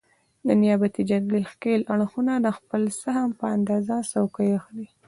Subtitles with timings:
[0.47, 4.87] د نیابتي جګړې ښکېل اړخونه د خپل سهم په اندازه څوکۍ اخلي.